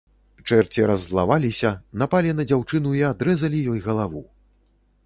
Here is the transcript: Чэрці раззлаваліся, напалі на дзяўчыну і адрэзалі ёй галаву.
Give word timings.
Чэрці 0.49 0.87
раззлаваліся, 0.91 1.73
напалі 2.03 2.35
на 2.41 2.47
дзяўчыну 2.53 2.95
і 3.03 3.05
адрэзалі 3.15 3.65
ёй 3.77 3.85
галаву. 3.87 4.27